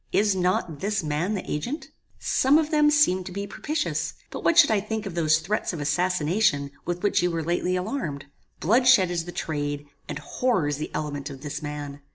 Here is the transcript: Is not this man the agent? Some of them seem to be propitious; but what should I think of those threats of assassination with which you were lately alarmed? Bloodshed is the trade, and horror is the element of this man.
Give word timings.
Is 0.11 0.35
not 0.35 0.79
this 0.79 1.03
man 1.03 1.35
the 1.35 1.45
agent? 1.47 1.91
Some 2.17 2.57
of 2.57 2.71
them 2.71 2.89
seem 2.89 3.23
to 3.23 3.31
be 3.31 3.45
propitious; 3.45 4.15
but 4.31 4.43
what 4.43 4.57
should 4.57 4.71
I 4.71 4.79
think 4.81 5.05
of 5.05 5.13
those 5.13 5.37
threats 5.37 5.73
of 5.73 5.79
assassination 5.79 6.71
with 6.85 7.03
which 7.03 7.21
you 7.21 7.29
were 7.29 7.43
lately 7.43 7.75
alarmed? 7.75 8.25
Bloodshed 8.59 9.11
is 9.11 9.25
the 9.25 9.31
trade, 9.31 9.85
and 10.09 10.17
horror 10.17 10.67
is 10.67 10.77
the 10.77 10.89
element 10.95 11.29
of 11.29 11.41
this 11.41 11.61
man. 11.61 12.01